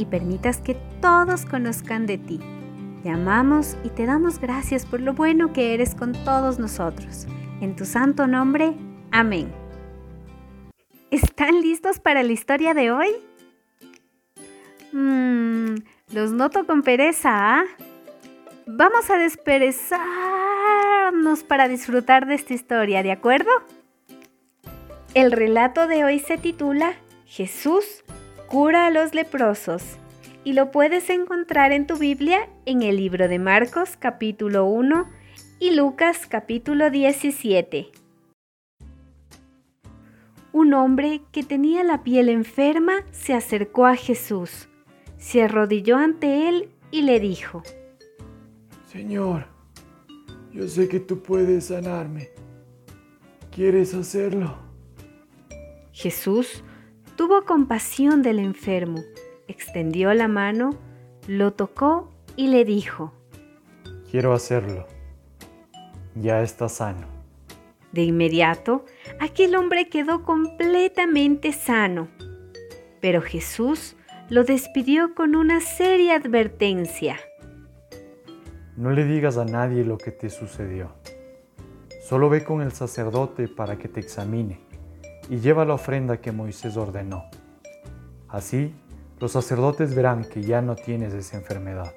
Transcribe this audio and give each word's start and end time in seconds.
y 0.00 0.06
permitas 0.06 0.62
que 0.62 0.74
todos 1.02 1.44
conozcan 1.44 2.06
de 2.06 2.16
ti. 2.16 2.40
Te 3.02 3.10
amamos 3.10 3.76
y 3.84 3.90
te 3.90 4.06
damos 4.06 4.40
gracias 4.40 4.86
por 4.86 5.02
lo 5.02 5.12
bueno 5.12 5.52
que 5.52 5.74
eres 5.74 5.94
con 5.94 6.14
todos 6.24 6.58
nosotros. 6.58 7.26
En 7.60 7.76
tu 7.76 7.84
santo 7.84 8.26
nombre, 8.26 8.72
amén. 9.10 9.52
¿Están 11.10 11.60
listos 11.60 12.00
para 12.00 12.22
la 12.22 12.32
historia 12.32 12.72
de 12.72 12.90
hoy? 12.90 13.10
Mmm, 14.92 15.74
los 16.14 16.32
noto 16.32 16.64
con 16.64 16.80
pereza, 16.82 17.58
¿ah? 17.58 17.64
Vamos 18.66 19.10
a 19.10 19.18
desperezarnos 19.18 21.44
para 21.46 21.68
disfrutar 21.68 22.26
de 22.26 22.36
esta 22.36 22.54
historia, 22.54 23.02
¿de 23.02 23.12
acuerdo? 23.12 23.50
El 25.12 25.32
relato 25.32 25.88
de 25.88 26.04
hoy 26.04 26.20
se 26.20 26.38
titula 26.38 26.94
Jesús 27.26 28.02
cura 28.50 28.88
a 28.88 28.90
los 28.90 29.14
leprosos 29.14 29.84
y 30.42 30.54
lo 30.54 30.72
puedes 30.72 31.08
encontrar 31.08 31.70
en 31.70 31.86
tu 31.86 31.96
Biblia 31.96 32.48
en 32.66 32.82
el 32.82 32.96
libro 32.96 33.28
de 33.28 33.38
Marcos 33.38 33.96
capítulo 33.96 34.64
1 34.64 35.08
y 35.60 35.70
Lucas 35.76 36.26
capítulo 36.28 36.90
17. 36.90 37.92
Un 40.52 40.74
hombre 40.74 41.22
que 41.30 41.44
tenía 41.44 41.84
la 41.84 42.02
piel 42.02 42.28
enferma 42.28 43.04
se 43.12 43.34
acercó 43.34 43.86
a 43.86 43.94
Jesús, 43.94 44.68
se 45.16 45.44
arrodilló 45.44 45.98
ante 45.98 46.48
él 46.48 46.70
y 46.90 47.02
le 47.02 47.20
dijo, 47.20 47.62
Señor, 48.90 49.46
yo 50.52 50.66
sé 50.66 50.88
que 50.88 50.98
tú 50.98 51.22
puedes 51.22 51.66
sanarme. 51.66 52.30
¿Quieres 53.52 53.94
hacerlo? 53.94 54.56
Jesús 55.92 56.64
tuvo 57.16 57.44
compasión 57.44 58.22
del 58.22 58.38
enfermo, 58.38 59.02
extendió 59.48 60.12
la 60.14 60.28
mano, 60.28 60.70
lo 61.26 61.52
tocó 61.52 62.10
y 62.36 62.48
le 62.48 62.64
dijo, 62.64 63.12
Quiero 64.10 64.32
hacerlo. 64.32 64.86
Ya 66.14 66.42
está 66.42 66.68
sano. 66.68 67.06
De 67.92 68.02
inmediato, 68.02 68.84
aquel 69.20 69.54
hombre 69.54 69.88
quedó 69.88 70.24
completamente 70.24 71.52
sano. 71.52 72.08
Pero 73.00 73.22
Jesús 73.22 73.96
lo 74.28 74.44
despidió 74.44 75.14
con 75.14 75.34
una 75.34 75.60
seria 75.60 76.16
advertencia. 76.16 77.18
No 78.76 78.90
le 78.90 79.04
digas 79.04 79.36
a 79.36 79.44
nadie 79.44 79.84
lo 79.84 79.98
que 79.98 80.10
te 80.10 80.30
sucedió. 80.30 80.92
Solo 82.02 82.28
ve 82.28 82.44
con 82.44 82.62
el 82.62 82.72
sacerdote 82.72 83.46
para 83.48 83.76
que 83.76 83.88
te 83.88 84.00
examine 84.00 84.69
y 85.30 85.38
lleva 85.38 85.64
la 85.64 85.74
ofrenda 85.74 86.20
que 86.20 86.32
Moisés 86.32 86.76
ordenó. 86.76 87.24
Así, 88.28 88.74
los 89.20 89.32
sacerdotes 89.32 89.94
verán 89.94 90.24
que 90.24 90.42
ya 90.42 90.60
no 90.60 90.74
tienes 90.74 91.14
esa 91.14 91.36
enfermedad. 91.36 91.94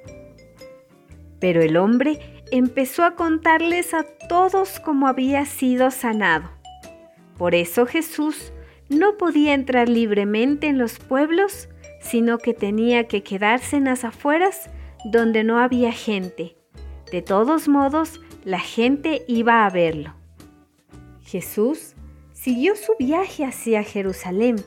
Pero 1.40 1.62
el 1.62 1.76
hombre 1.76 2.44
empezó 2.52 3.04
a 3.04 3.16
contarles 3.16 3.94
a 3.96 4.04
todos 4.30 4.80
cómo 4.80 5.08
había 5.08 5.46
sido 5.46 5.90
sanado. 5.90 6.50
Por 7.38 7.56
eso 7.56 7.88
Jesús 7.88 8.54
no 8.88 9.18
podía 9.18 9.56
entrar 9.56 9.90
libremente 9.90 10.68
en 10.68 10.78
los 10.78 11.00
pueblos, 11.00 11.70
sino 12.00 12.38
que 12.38 12.54
tenía 12.54 13.08
que 13.08 13.24
quedarse 13.24 13.78
en 13.78 13.86
las 13.86 14.04
afueras 14.04 14.70
donde 15.06 15.44
no 15.44 15.60
había 15.60 15.92
gente. 15.92 16.56
De 17.12 17.24
todos 17.24 17.68
modos, 17.68 18.22
la 18.46 18.60
gente 18.60 19.24
iba 19.28 19.66
a 19.66 19.70
verlo. 19.72 20.14
Jesús 21.22 21.93
siguió 22.44 22.76
su 22.76 22.94
viaje 23.00 23.46
hacia 23.46 23.84
Jerusalén 23.84 24.58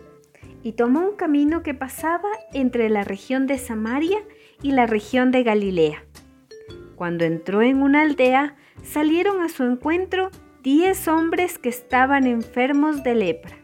y 0.63 0.73
tomó 0.73 1.01
un 1.01 1.15
camino 1.15 1.63
que 1.63 1.75
pasaba 1.75 2.31
entre 2.55 2.89
la 2.89 3.05
región 3.05 3.47
de 3.47 3.59
Samaria 3.59 4.17
y 4.63 4.71
la 4.71 4.87
región 4.87 5.31
de 5.31 5.43
Galilea. 5.43 6.03
Cuando 6.95 7.27
entró 7.27 7.61
en 7.61 7.83
una 7.83 8.01
aldea, 8.01 8.57
salieron 8.83 9.43
a 9.43 9.51
su 9.51 9.63
encuentro 9.63 10.31
diez 10.63 11.07
hombres 11.07 11.59
que 11.59 11.69
estaban 11.69 12.27
enfermos 12.27 13.03
de 13.03 13.15
lepra. 13.15 13.57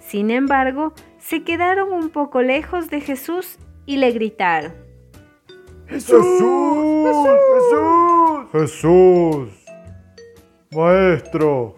Sin 0.00 0.30
embargo, 0.30 0.92
se 1.18 1.42
quedaron 1.42 1.92
un 1.92 2.10
poco 2.10 2.40
lejos 2.40 2.88
de 2.88 3.00
Jesús 3.00 3.58
y 3.84 3.96
le 3.96 4.12
gritaron. 4.12 4.74
¡Jesús! 5.88 6.22
¡Jesús! 7.52 8.52
¡Jesús! 8.52 9.48
Maestro, 10.70 11.77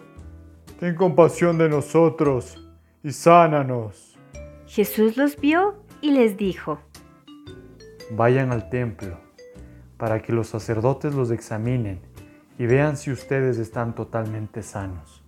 ten 0.81 0.95
compasión 0.95 1.59
de 1.59 1.69
nosotros 1.69 2.57
y 3.03 3.11
sánanos. 3.11 4.17
Jesús 4.65 5.15
los 5.15 5.39
vio 5.39 5.75
y 6.01 6.09
les 6.09 6.37
dijo, 6.37 6.79
Vayan 8.09 8.51
al 8.51 8.67
templo 8.71 9.19
para 9.97 10.23
que 10.23 10.33
los 10.33 10.47
sacerdotes 10.47 11.13
los 11.13 11.29
examinen 11.29 12.01
y 12.57 12.65
vean 12.65 12.97
si 12.97 13.11
ustedes 13.11 13.59
están 13.59 13.93
totalmente 13.93 14.63
sanos. 14.63 15.23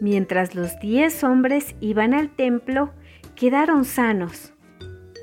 Mientras 0.00 0.56
los 0.56 0.76
diez 0.80 1.22
hombres 1.22 1.76
iban 1.78 2.12
al 2.12 2.34
templo, 2.34 2.90
quedaron 3.36 3.84
sanos. 3.84 4.54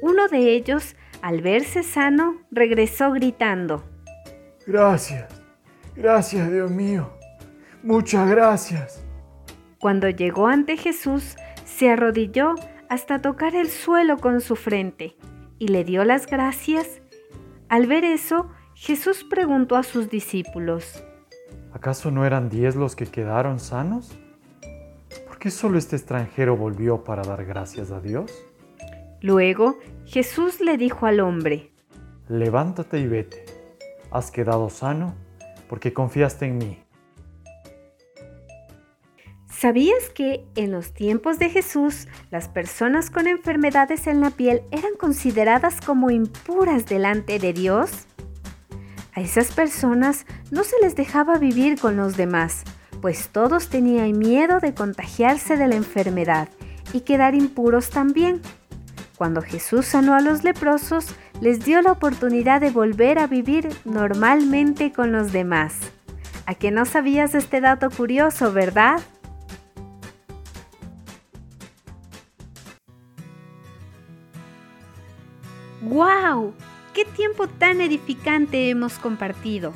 Uno 0.01 0.29
de 0.29 0.53
ellos, 0.53 0.95
al 1.21 1.41
verse 1.41 1.83
sano, 1.83 2.37
regresó 2.51 3.11
gritando, 3.11 3.83
Gracias, 4.65 5.27
gracias 5.93 6.49
Dios 6.49 6.71
mío, 6.71 7.09
muchas 7.83 8.29
gracias. 8.29 9.04
Cuando 9.85 10.09
llegó 10.09 10.47
ante 10.47 10.77
Jesús, 10.77 11.35
se 11.63 11.91
arrodilló 11.91 12.55
hasta 12.89 13.21
tocar 13.21 13.53
el 13.53 13.69
suelo 13.69 14.17
con 14.17 14.41
su 14.41 14.55
frente 14.55 15.15
y 15.59 15.67
le 15.67 15.83
dio 15.83 16.03
las 16.03 16.25
gracias. 16.25 17.01
Al 17.69 17.85
ver 17.85 18.03
eso, 18.03 18.49
Jesús 18.73 19.23
preguntó 19.23 19.75
a 19.75 19.83
sus 19.83 20.09
discípulos, 20.09 21.03
¿acaso 21.71 22.09
no 22.09 22.25
eran 22.25 22.49
diez 22.49 22.75
los 22.75 22.95
que 22.95 23.05
quedaron 23.05 23.59
sanos? 23.59 24.17
¿Por 25.27 25.37
qué 25.37 25.51
solo 25.51 25.77
este 25.77 25.97
extranjero 25.97 26.57
volvió 26.57 27.03
para 27.03 27.21
dar 27.21 27.45
gracias 27.45 27.91
a 27.91 28.01
Dios? 28.01 28.31
Luego 29.21 29.77
Jesús 30.07 30.61
le 30.61 30.79
dijo 30.79 31.05
al 31.05 31.19
hombre, 31.19 31.71
Levántate 32.27 32.97
y 32.97 33.05
vete, 33.05 33.45
has 34.09 34.31
quedado 34.31 34.71
sano 34.71 35.13
porque 35.69 35.93
confiaste 35.93 36.47
en 36.47 36.57
mí. 36.57 36.84
¿Sabías 39.65 40.11
que 40.13 40.45
en 40.53 40.71
los 40.71 40.93
tiempos 40.93 41.39
de 41.39 41.49
Jesús 41.49 42.07
las 42.29 42.47
personas 42.47 43.09
con 43.09 43.25
enfermedades 43.25 44.05
en 44.05 44.21
la 44.21 44.29
piel 44.29 44.61
eran 44.69 44.91
consideradas 44.95 45.81
como 45.81 46.11
impuras 46.11 46.85
delante 46.85 47.39
de 47.39 47.51
Dios? 47.51 48.05
A 49.15 49.21
esas 49.21 49.51
personas 49.53 50.27
no 50.51 50.63
se 50.63 50.75
les 50.83 50.95
dejaba 50.95 51.39
vivir 51.39 51.79
con 51.79 51.97
los 51.97 52.15
demás, 52.15 52.61
pues 53.01 53.29
todos 53.29 53.69
tenían 53.69 54.19
miedo 54.19 54.59
de 54.59 54.75
contagiarse 54.75 55.57
de 55.57 55.67
la 55.67 55.77
enfermedad 55.77 56.47
y 56.93 56.99
quedar 56.99 57.33
impuros 57.33 57.89
también. 57.89 58.43
Cuando 59.17 59.41
Jesús 59.41 59.87
sanó 59.87 60.13
a 60.13 60.21
los 60.21 60.43
leprosos, 60.43 61.07
les 61.41 61.65
dio 61.65 61.81
la 61.81 61.93
oportunidad 61.93 62.61
de 62.61 62.69
volver 62.69 63.17
a 63.17 63.25
vivir 63.25 63.69
normalmente 63.83 64.93
con 64.93 65.11
los 65.11 65.31
demás. 65.31 65.73
¿A 66.45 66.53
que 66.53 66.69
no 66.69 66.85
sabías 66.85 67.33
este 67.33 67.61
dato 67.61 67.89
curioso, 67.89 68.53
verdad? 68.53 69.01
¡Wow! 75.85 76.51
¡Qué 76.95 77.05
tiempo 77.05 77.47
tan 77.47 77.79
edificante 77.79 78.71
hemos 78.71 78.97
compartido! 78.97 79.71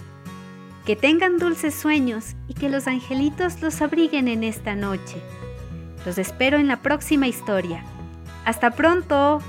Que 0.84 0.96
tengan 0.96 1.38
dulces 1.38 1.76
sueños 1.76 2.36
y 2.48 2.56
que 2.56 2.68
los 2.68 2.88
angelitos 2.88 3.62
los 3.62 3.80
abriguen 3.84 4.28
en 4.28 4.44
esta 4.44 4.74
noche. 4.74 5.22
Los 6.08 6.18
espero 6.18 6.58
en 6.58 6.68
la 6.68 6.78
próxima 6.78 7.28
historia. 7.28 7.84
¡Hasta 8.44 8.72
pronto! 8.72 9.40